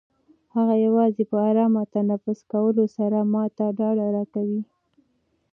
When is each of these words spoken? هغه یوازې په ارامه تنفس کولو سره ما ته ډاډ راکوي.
هغه 0.55 0.75
یوازې 0.85 1.23
په 1.31 1.37
ارامه 1.49 1.83
تنفس 1.95 2.39
کولو 2.51 2.85
سره 2.97 3.17
ما 3.33 3.43
ته 3.57 3.65
ډاډ 3.77 3.97
راکوي. 4.15 4.61